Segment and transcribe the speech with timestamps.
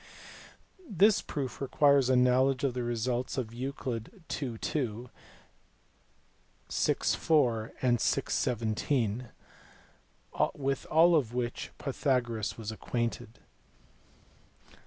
[0.89, 3.85] This proof requires a knowledge of the results of Euc.
[3.85, 4.23] 11.
[4.59, 5.09] 2,
[6.71, 6.93] vi.
[6.95, 8.21] 4, and vi.
[8.27, 9.29] 17,
[10.55, 13.37] with all of which Pythagoras was acquainted.